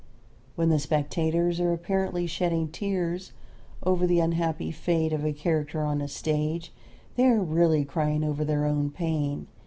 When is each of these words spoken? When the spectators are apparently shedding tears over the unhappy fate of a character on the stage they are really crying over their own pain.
When 0.55 0.69
the 0.69 0.79
spectators 0.79 1.59
are 1.59 1.71
apparently 1.73 2.25
shedding 2.25 2.69
tears 2.69 3.33
over 3.83 4.07
the 4.07 4.19
unhappy 4.19 4.71
fate 4.71 5.13
of 5.13 5.23
a 5.23 5.31
character 5.31 5.83
on 5.83 5.99
the 5.99 6.07
stage 6.07 6.73
they 7.17 7.27
are 7.27 7.39
really 7.39 7.85
crying 7.85 8.23
over 8.23 8.43
their 8.43 8.65
own 8.65 8.89
pain. 8.89 9.45